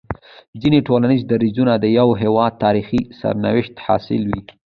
[0.61, 4.41] ځيني ټولنيز درځونه د يوه هيواد د تاريخي سرنوشت حاصل وي